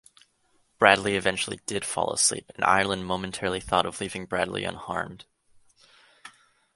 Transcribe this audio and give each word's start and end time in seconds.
Bradley 0.79 1.15
eventually 1.15 1.59
did 1.67 1.85
fall 1.85 2.11
asleep 2.11 2.49
and 2.55 2.63
Ireland 2.65 3.05
momentarily 3.05 3.59
thought 3.59 3.85
of 3.85 4.01
leaving 4.01 4.25
Bradley 4.25 4.63
unharmed. 4.63 5.25